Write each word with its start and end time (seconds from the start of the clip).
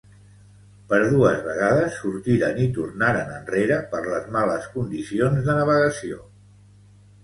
Per 0.93 0.97
dues 1.11 1.43
vegades 1.49 1.99
sortiren 1.99 2.59
i 2.65 2.67
tornaren 2.79 3.31
enrere 3.37 3.81
per 3.95 4.03
les 4.09 4.29
males 4.41 4.69
condicions 4.81 5.49
de 5.49 5.61
navegació. 5.63 6.23